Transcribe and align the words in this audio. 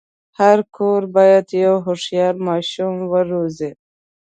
هر 0.39 0.57
کور 0.75 1.01
باید 1.15 1.45
یو 1.63 1.75
هوښیار 1.85 2.35
ماشوم 2.47 2.93
وروزي. 3.13 3.71